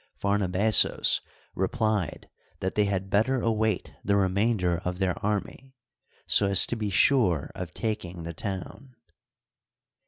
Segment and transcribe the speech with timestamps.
[0.19, 1.21] Phamabazos
[1.53, 2.27] replied
[2.59, 5.75] that they had better await the remainder of their army,
[6.25, 8.95] so as to be sure of taking the town.